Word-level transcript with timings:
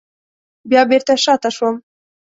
بیا 0.69 0.81
بېرته 0.91 1.13
شاته 1.23 1.49
شوم. 1.55 1.75